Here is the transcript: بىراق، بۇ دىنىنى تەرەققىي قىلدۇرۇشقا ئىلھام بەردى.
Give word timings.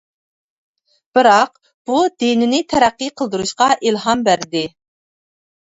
بىراق، 1.17 1.51
بۇ 1.91 1.99
دىنىنى 2.25 2.63
تەرەققىي 2.75 3.13
قىلدۇرۇشقا 3.23 3.71
ئىلھام 3.79 4.27
بەردى. 4.33 4.67